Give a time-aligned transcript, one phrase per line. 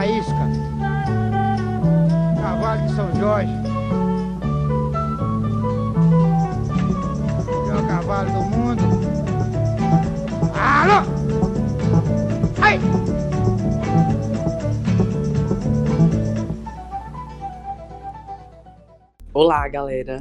[0.00, 0.48] faísca.
[2.40, 3.52] Cavalo de São Jorge.
[7.66, 8.82] Melhor cavalo do mundo.
[10.54, 11.04] Alô!
[12.62, 12.78] Ai!
[19.34, 20.18] Olá, galera.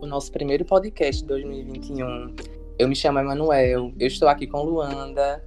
[0.00, 2.36] O nosso primeiro podcast de 2021.
[2.78, 3.92] Eu me chamo Emanuel.
[3.98, 5.42] Eu estou aqui com Luanda.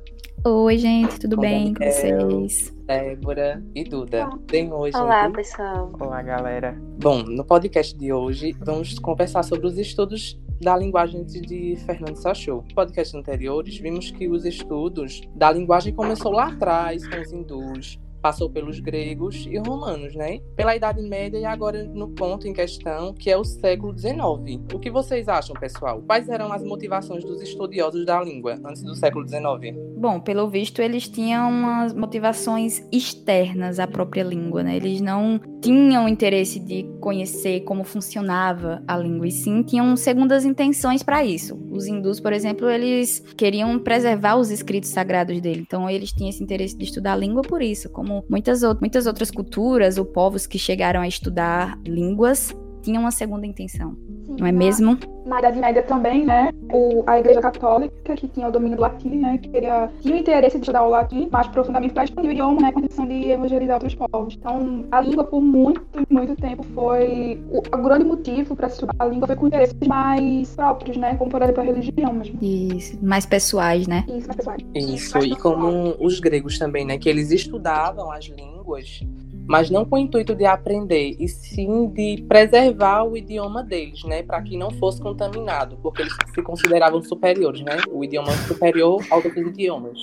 [0.48, 2.72] Oi, gente, tudo com bem com Daniel, vocês?
[2.86, 4.30] Débora e Duda.
[4.46, 4.96] Tem hoje.
[4.96, 5.38] Olá, gente?
[5.38, 5.92] pessoal.
[6.00, 6.80] Olá, galera.
[7.00, 12.64] Bom, no podcast de hoje vamos conversar sobre os estudos da linguagem de Fernando Sachou.
[12.70, 18.00] No podcast anteriores vimos que os estudos da linguagem começou lá atrás com os hindus,
[18.26, 20.40] passou pelos gregos e romanos, né?
[20.56, 24.64] Pela Idade Média e agora no ponto em questão, que é o século XIX.
[24.74, 26.02] O que vocês acham, pessoal?
[26.02, 29.78] Quais eram as motivações dos estudiosos da língua antes do século XIX?
[29.96, 34.76] Bom, pelo visto, eles tinham umas motivações externas à própria língua, né?
[34.76, 41.04] Eles não tinham interesse de conhecer como funcionava a língua, e sim tinham segundas intenções
[41.04, 41.60] para isso.
[41.72, 46.44] Os hindus, por exemplo, eles queriam preservar os escritos sagrados dele, então eles tinham esse
[46.44, 50.58] interesse de estudar a língua por isso, como muitas, muitas outras culturas ou povos que
[50.58, 52.54] chegaram a estudar línguas
[52.86, 54.98] tinham uma segunda intenção, Sim, não é na- mesmo?
[55.26, 56.52] Na Idade Média também, né?
[56.72, 59.40] O, a Igreja Católica, que tinha o domínio do latim, né?
[59.40, 62.62] Que queria, tinha o interesse de estudar o latim mais profundamente para expandir o idioma,
[62.62, 62.72] né?
[62.72, 64.36] Com a intenção de evangelizar outros povos.
[64.38, 67.42] Então, a língua, por muito, muito tempo, foi.
[67.50, 71.16] O, o grande motivo para estudar a língua foi com interesses mais próprios, né?
[71.16, 72.38] Como, por exemplo, a religião mesmo.
[72.40, 74.06] Isso, mais pessoais, né?
[74.08, 74.62] Isso, mais pessoais.
[74.76, 77.00] Isso, e como os gregos também, né?
[77.00, 79.02] Que eles estudavam as línguas,
[79.48, 84.24] mas não com o intuito de aprender, e sim de preservar o idioma deles, né?
[84.24, 87.78] Para que não fosse contaminado, porque eles se consideravam superiores, né?
[87.92, 89.98] O idioma superior aos outros idiomas.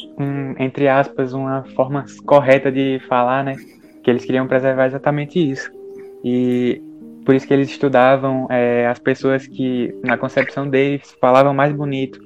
[0.59, 3.57] Entre aspas, uma forma correta de falar, né?
[4.03, 5.71] Que eles queriam preservar exatamente isso.
[6.25, 6.81] E
[7.25, 12.21] por isso que eles estudavam é, as pessoas que, na concepção deles, falavam mais bonito.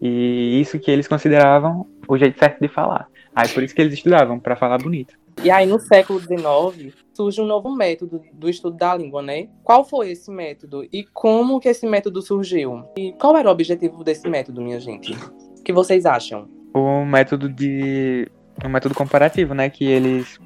[0.00, 3.08] E isso que eles consideravam o jeito certo de falar.
[3.34, 5.14] Aí por isso que eles estudavam, para falar bonito.
[5.42, 9.48] E aí, no século XIX, surge um novo método do estudo da língua, né?
[9.62, 12.84] Qual foi esse método e como que esse método surgiu?
[12.96, 15.12] E qual era o objetivo desse método, minha gente?
[15.58, 16.48] O que vocês acham?
[16.74, 18.28] o método de
[18.64, 20.38] um método comparativo, né, que eles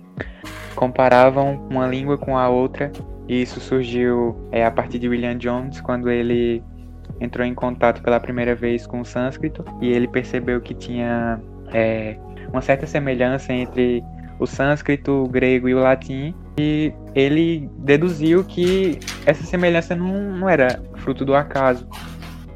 [0.75, 2.91] comparavam uma língua com a outra
[3.29, 6.63] e isso surgiu é, a partir de William Jones quando ele
[7.21, 11.41] entrou em contato pela primeira vez com o sânscrito e ele percebeu que tinha
[11.73, 12.17] é,
[12.51, 14.03] uma certa semelhança entre
[14.39, 20.49] o sânscrito, o grego e o latim e ele deduziu que essa semelhança não, não
[20.49, 21.87] era fruto do acaso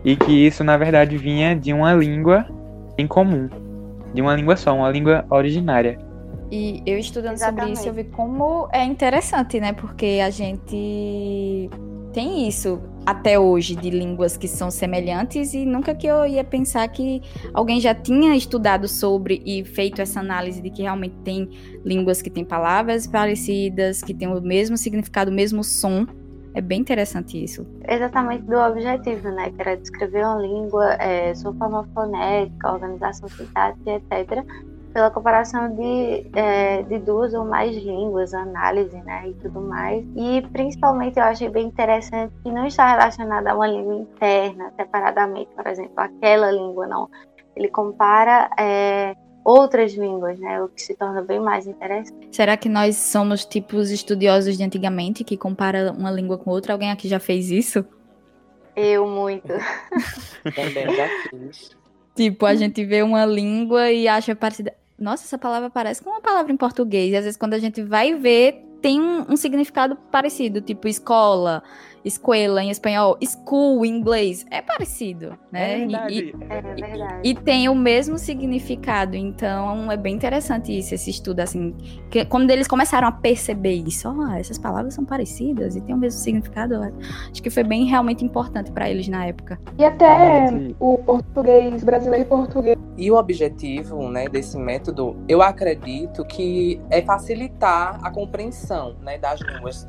[0.04, 2.46] e que isso na verdade vinha de uma língua
[2.98, 3.48] em comum,
[4.14, 5.98] de uma língua só, uma língua originária.
[6.50, 8.08] E eu estudando sobre isso, eu Exatamente.
[8.08, 9.72] vi como é interessante, né?
[9.72, 11.68] Porque a gente
[12.12, 16.88] tem isso até hoje de línguas que são semelhantes e nunca que eu ia pensar
[16.88, 17.22] que
[17.54, 21.48] alguém já tinha estudado sobre e feito essa análise de que realmente tem
[21.84, 26.04] línguas que têm palavras parecidas, que têm o mesmo significado, o mesmo som.
[26.52, 27.66] É bem interessante isso.
[27.86, 29.50] Exatamente do objetivo, né?
[29.50, 34.42] Que era descrever uma língua, é, sua forma fonética, organização sintática, etc.
[34.96, 39.28] Pela comparação de, é, de duas ou mais línguas, análise, né?
[39.28, 40.02] E tudo mais.
[40.16, 45.50] E principalmente eu achei bem interessante que não está relacionada a uma língua interna, separadamente,
[45.54, 47.10] por exemplo, aquela língua, não.
[47.54, 49.14] Ele compara é,
[49.44, 50.62] outras línguas, né?
[50.62, 52.28] O que se torna bem mais interessante.
[52.32, 56.72] Será que nós somos tipo os estudiosos de antigamente que compara uma língua com outra?
[56.72, 57.84] Alguém aqui já fez isso?
[58.74, 59.52] Eu muito.
[60.56, 61.76] Também já fiz.
[62.16, 64.74] Tipo, a gente vê uma língua e acha parecida.
[64.98, 67.12] Nossa, essa palavra parece com uma palavra em português.
[67.12, 70.60] E às vezes, quando a gente vai ver, tem um, um significado parecido.
[70.60, 71.62] Tipo, escola,
[72.06, 74.46] escola em espanhol, school em inglês.
[74.50, 75.80] É parecido, né?
[75.80, 77.20] E- e, É verdade.
[77.24, 79.16] e tem o mesmo significado.
[79.16, 81.74] Então, é bem interessante isso, esse estudo, assim.
[82.10, 85.98] Que, quando eles começaram a perceber isso, ó, essas palavras são parecidas e têm o
[85.98, 86.76] mesmo significado.
[86.76, 89.58] Acho que foi bem realmente importante para eles na época.
[89.78, 90.46] E até
[90.78, 97.02] o português brasileiro e português E o objetivo né, desse método, eu acredito que é
[97.02, 99.86] facilitar a compreensão né, das línguas.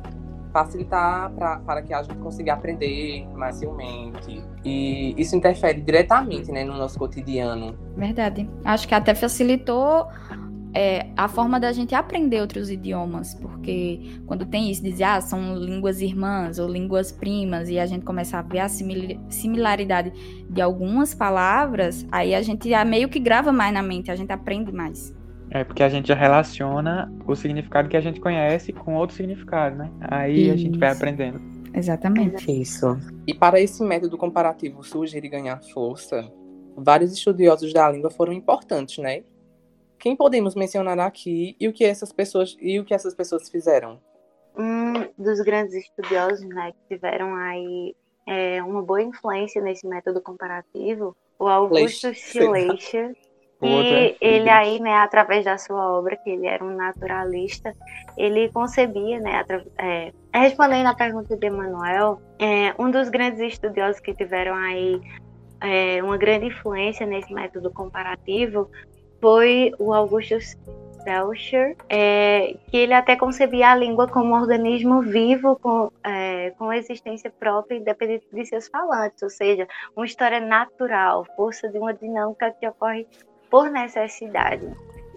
[0.64, 4.42] Facilitar pra, para que a gente consiga aprender mais facilmente.
[4.64, 7.76] E isso interfere diretamente né, no nosso cotidiano.
[7.96, 8.48] Verdade.
[8.64, 10.06] Acho que até facilitou
[10.74, 15.56] é, a forma da gente aprender outros idiomas, porque quando tem isso, dizer, ah, são
[15.56, 20.12] línguas irmãs ou línguas primas, e a gente começa a ver a similaridade
[20.48, 24.70] de algumas palavras, aí a gente meio que grava mais na mente, a gente aprende
[24.72, 25.16] mais.
[25.50, 29.76] É porque a gente já relaciona o significado que a gente conhece com outro significado,
[29.76, 29.90] né?
[30.00, 30.98] Aí a gente vai Isso.
[30.98, 31.40] aprendendo.
[31.74, 32.50] Exatamente.
[32.50, 32.98] Isso.
[33.26, 36.30] E para esse método comparativo surgir e ganhar força,
[36.76, 39.22] vários estudiosos da língua foram importantes, né?
[39.98, 44.00] Quem podemos mencionar aqui e o que essas pessoas e o que essas pessoas fizeram?
[44.56, 47.94] Um dos grandes estudiosos, né, que tiveram aí
[48.26, 53.16] é, uma boa influência nesse método comparativo, o Augusto Schleicher.
[53.60, 57.74] E é ele aí, né, através da sua obra, que ele era um naturalista,
[58.16, 59.44] ele concebia, né,
[59.78, 65.00] é, respondendo à pergunta de Emanuel, é, um dos grandes estudiosos que tiveram aí
[65.60, 68.70] é, uma grande influência nesse método comparativo
[69.20, 70.38] foi o Augusto
[71.08, 76.72] Schleicher, é, que ele até concebia a língua como um organismo vivo com, é, com
[76.72, 79.66] existência própria independente de seus falantes, ou seja,
[79.96, 83.06] uma história natural, força de uma dinâmica que ocorre
[83.50, 84.68] por necessidade.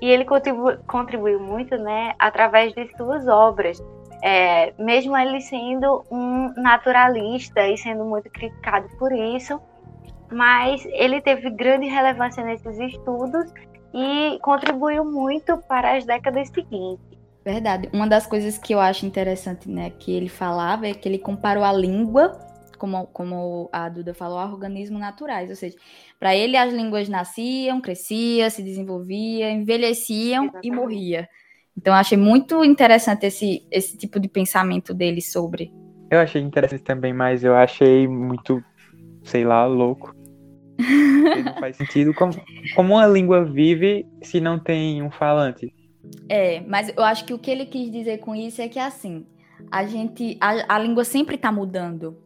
[0.01, 3.81] E ele contribu contribuiu muito, né, através de suas obras,
[4.23, 9.59] é, mesmo ele sendo um naturalista e sendo muito criticado por isso,
[10.31, 13.51] mas ele teve grande relevância nesses estudos
[13.93, 17.11] e contribuiu muito para as décadas seguintes.
[17.43, 17.89] Verdade.
[17.91, 21.63] Uma das coisas que eu acho interessante, né, que ele falava é que ele comparou
[21.63, 22.37] a língua,
[22.81, 25.51] como, como a Duda falou, a organismos naturais.
[25.51, 25.77] Ou seja,
[26.19, 30.71] para ele as línguas nasciam, cresciam, se desenvolviam, envelheciam e Exatamente.
[30.71, 31.27] morriam.
[31.77, 35.71] Então achei muito interessante esse, esse tipo de pensamento dele sobre.
[36.09, 38.63] Eu achei interessante também, mas eu achei muito,
[39.23, 40.15] sei lá, louco.
[41.45, 42.15] Não faz sentido.
[42.15, 42.33] Como,
[42.75, 45.71] como uma língua vive se não tem um falante?
[46.27, 49.23] É, mas eu acho que o que ele quis dizer com isso é que assim,
[49.71, 52.17] a gente a, a língua sempre está mudando,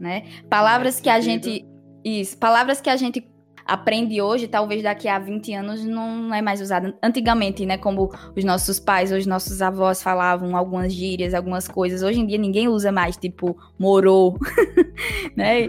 [0.00, 0.24] né?
[0.48, 1.64] Palavras que a gente
[2.04, 3.28] isso, palavras que a gente
[3.66, 6.96] aprende hoje, talvez daqui a 20 anos não é mais usada.
[7.02, 12.02] Antigamente, né, como os nossos pais, os nossos avós falavam algumas gírias, algumas coisas.
[12.02, 14.38] Hoje em dia ninguém usa mais, tipo, morou,
[15.36, 15.68] né?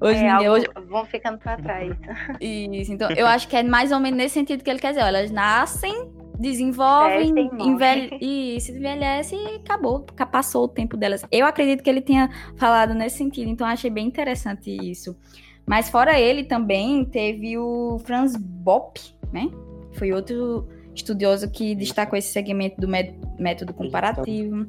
[0.00, 1.96] Hoje É, em dia, hoje, vão ficando para trás.
[2.40, 5.02] isso, então eu acho que é mais ou menos nesse sentido que ele quer dizer.
[5.02, 8.18] ó, Elas nascem, desenvolvem, envelhe...
[8.20, 11.24] e se envelhece e acabou, ca- passou o tempo delas.
[11.30, 15.16] Eu acredito que ele tenha falado nesse sentido, então achei bem interessante isso.
[15.66, 19.00] Mas fora ele também teve o Franz Bopp,
[19.32, 19.48] né?
[19.92, 24.66] Foi outro estudioso que destacou esse segmento do mé- método comparativo.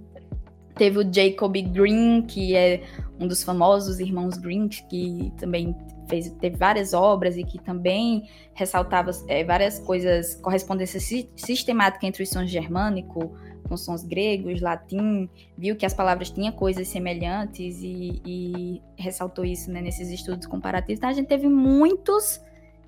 [0.75, 2.81] Teve o Jacob Green, que é
[3.19, 5.75] um dos famosos irmãos Green, que também
[6.07, 12.23] fez, teve várias obras e que também ressaltava é, várias coisas, correspondência si- sistemática entre
[12.23, 13.35] os sons germânico
[13.67, 19.71] com sons gregos, latim, viu que as palavras tinham coisas semelhantes e, e ressaltou isso
[19.71, 20.99] né, nesses estudos comparativos.
[20.99, 22.39] Então a gente teve muitos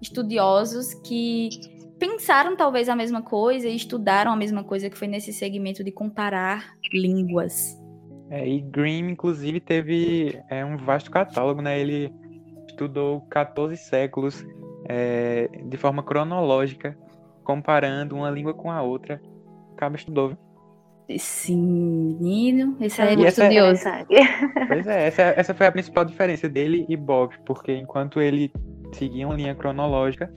[0.01, 1.49] estudiosos que
[1.97, 5.91] pensaram talvez a mesma coisa e estudaram a mesma coisa que foi nesse segmento de
[5.91, 7.77] comparar línguas.
[8.29, 11.79] É, e Grimm, inclusive, teve é, um vasto catálogo, né?
[11.79, 12.13] Ele
[12.77, 14.45] estudou 14 séculos
[14.87, 16.95] é, de forma cronológica,
[17.43, 19.19] comparando uma língua com a outra.
[19.73, 20.29] Acaba estudou.
[20.29, 20.37] viu?
[21.17, 23.81] Sim, menino, esse aí é muito essa é- estudioso.
[23.81, 24.67] Interessante.
[24.67, 28.51] Pois é, essa, essa foi a principal diferença dele e Bob, porque enquanto ele
[28.91, 30.31] seguia uma linha cronológica,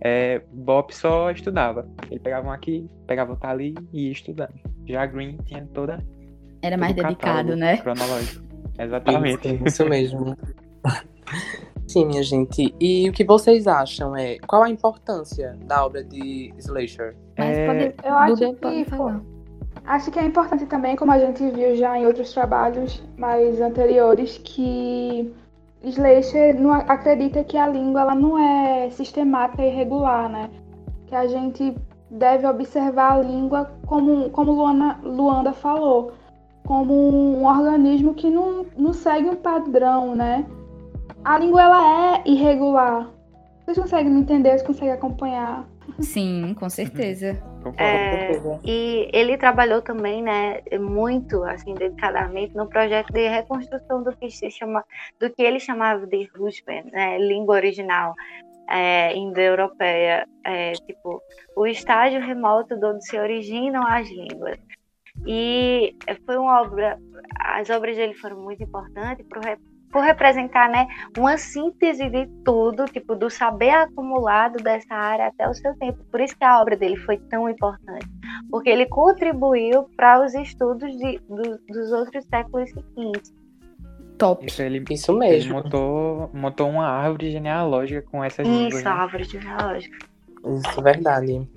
[0.00, 1.88] é, Bob só estudava.
[2.08, 4.54] Ele pegava um aqui, pegava outro ali e ia estudando.
[4.86, 5.98] Já Green tinha toda
[6.62, 7.76] Era mais o dedicado, catálogo né?
[7.78, 8.46] Cronológico.
[8.78, 9.48] Exatamente.
[9.54, 10.36] Isso, isso mesmo.
[11.86, 12.74] Sim, minha gente.
[12.80, 16.52] E o que vocês acham é qual a importância da obra de?
[17.38, 19.36] Mas É, pode, Eu acho que, pode pô.
[19.84, 24.38] Acho que é importante também, como a gente viu já em outros trabalhos mais anteriores,
[24.38, 25.32] que
[25.88, 30.50] Schleicher não acredita que a língua ela não é sistemática e regular, né?
[31.06, 31.76] Que a gente
[32.10, 36.12] deve observar a língua como, como Luana, Luanda falou,
[36.64, 36.92] como
[37.38, 40.44] um organismo que não, não segue um padrão, né?
[41.26, 43.10] A língua ela é irregular.
[43.64, 44.50] Vocês conseguem me entender?
[44.50, 45.66] Vocês conseguem acompanhar?
[45.98, 47.36] Sim, com certeza.
[47.76, 48.30] É,
[48.64, 54.48] e ele trabalhou também, né, muito, assim, dedicadamente no projeto de reconstrução do que se
[54.52, 54.84] chama,
[55.18, 58.14] do que ele chamava de Rushben, né, língua original
[58.70, 61.20] é, indo-europeia, é, tipo,
[61.56, 64.58] o estágio remoto de onde se originam as línguas.
[65.26, 66.96] E foi uma obra,
[67.40, 69.58] as obras dele foram muito importantes por, re-
[69.90, 75.54] por representar, né, uma síntese de tudo, tipo, do saber acumulado dessa área até o
[75.54, 75.98] seu tempo.
[76.10, 78.06] Por isso que a obra dele foi tão importante,
[78.50, 83.34] porque ele contribuiu para os estudos de, do- dos outros séculos seguintes.
[84.18, 84.46] Top.
[84.46, 85.54] Isso ele, Isso ele mesmo.
[85.54, 88.74] montou, montou uma árvore genealógica com essas línguas.
[88.76, 88.90] Isso, né?
[88.90, 89.98] a árvore genealógica.
[90.46, 91.48] Isso, verdade.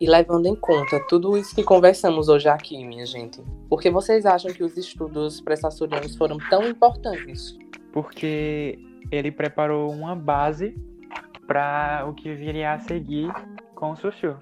[0.00, 4.24] E levando em conta tudo isso que conversamos hoje aqui, minha gente, por que vocês
[4.24, 7.54] acham que os estudos prestatorianos foram tão importantes?
[7.92, 8.78] Porque
[9.12, 10.74] ele preparou uma base
[11.46, 13.30] para o que viria a seguir
[13.74, 14.38] com o Sushu.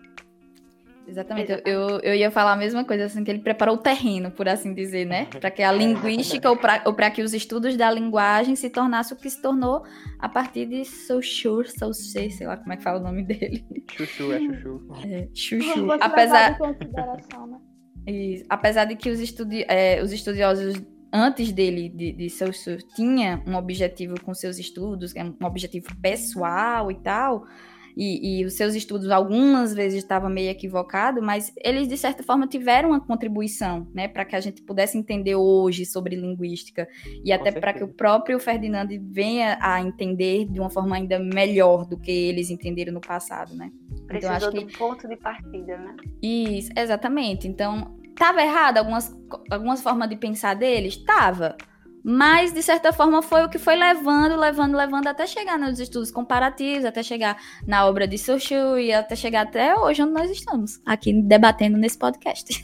[1.08, 4.46] Exatamente, eu, eu ia falar a mesma coisa, assim, que ele preparou o terreno, por
[4.46, 5.24] assim dizer, né?
[5.24, 6.56] Para que a linguística ou
[6.94, 9.82] para que os estudos da linguagem se tornassem o que se tornou
[10.18, 13.64] a partir de Saussure, Saussure, sei lá como é que fala o nome dele.
[13.90, 14.86] Chuchu, é chuchu.
[15.06, 15.86] É, chuchu.
[15.86, 17.58] Você Apesar, né?
[18.06, 18.44] Isso.
[18.48, 20.74] Apesar de que os, estudi é, os estudiosos
[21.10, 26.90] antes dele, de, de Saussure, tinha um objetivo com seus estudos, é um objetivo pessoal
[26.90, 27.46] e tal,
[28.00, 32.46] e, e os seus estudos algumas vezes estavam meio equivocados, mas eles, de certa forma,
[32.46, 36.88] tiveram uma contribuição, né, para que a gente pudesse entender hoje sobre linguística,
[37.24, 41.84] e até para que o próprio Ferdinand venha a entender de uma forma ainda melhor
[41.84, 43.72] do que eles entenderam no passado, né.
[44.06, 45.96] Precisou acho do que- ponto de partida, né?
[46.22, 47.48] Isso, exatamente.
[47.48, 49.12] Então, tava errado algumas,
[49.50, 50.96] algumas formas de pensar deles?
[50.98, 51.56] Tava.
[52.10, 56.10] Mas, de certa forma, foi o que foi levando, levando, levando até chegar nos estudos
[56.10, 57.36] comparativos, até chegar
[57.66, 61.98] na obra de Sochu e até chegar até hoje onde nós estamos, aqui debatendo nesse
[61.98, 62.62] podcast.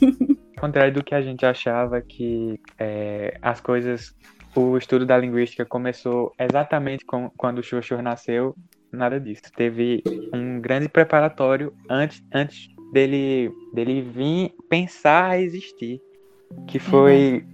[0.57, 4.15] Ao contrário do que a gente achava que é, as coisas,
[4.55, 8.55] o estudo da linguística começou exatamente com, quando o Xuxur nasceu,
[8.91, 9.43] nada disso.
[9.55, 10.01] Teve
[10.33, 16.01] um grande preparatório antes, antes dele, dele vir pensar a existir,
[16.67, 17.45] que foi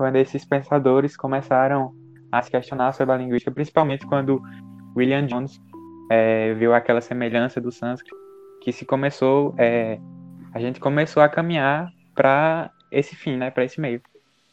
[0.00, 1.92] quando esses pensadores começaram
[2.32, 4.40] a se questionar sobre a linguística, principalmente quando
[4.96, 5.60] William Jones
[6.10, 8.16] é, viu aquela semelhança do sânscrito,
[8.62, 10.00] que se começou, é,
[10.54, 14.00] a gente começou a caminhar para esse fim, né, para esse meio.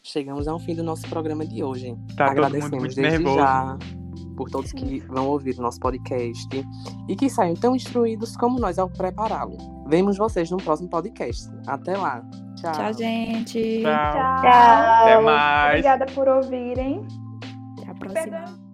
[0.03, 1.95] Chegamos ao fim do nosso programa de hoje.
[2.17, 3.37] Tá Agradecemos desde nervoso.
[3.37, 3.77] já
[4.35, 6.49] por todos que vão ouvir o nosso podcast
[7.07, 9.55] e que saiam tão instruídos como nós ao prepará-lo.
[9.87, 11.49] Vemos vocês no próximo podcast.
[11.65, 12.21] Até lá.
[12.57, 12.71] Tchau.
[12.73, 13.81] Tchau, gente.
[13.81, 14.41] Tchau.
[14.41, 15.03] Tchau.
[15.03, 15.69] Até mais.
[15.69, 17.07] Obrigada por ouvirem.
[17.77, 18.21] Até a próxima.
[18.21, 18.66] Perdão.